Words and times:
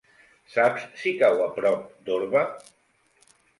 Saps 0.53 0.87
si 1.01 1.13
cau 1.19 1.45
a 1.45 1.51
prop 1.59 1.85
d'Orba? 2.09 2.45